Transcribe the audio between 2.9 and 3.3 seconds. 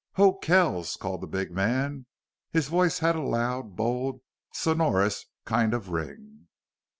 had a